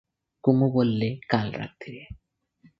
কুমু 0.43 0.67
বললে, 0.71 1.07
কাল 1.29 1.47
রাত্তিরে। 1.51 2.03